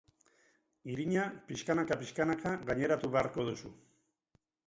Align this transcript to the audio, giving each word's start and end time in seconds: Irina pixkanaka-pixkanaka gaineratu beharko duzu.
Irina 0.93 1.25
pixkanaka-pixkanaka 1.51 2.55
gaineratu 2.71 3.13
beharko 3.17 3.47
duzu. 3.53 3.75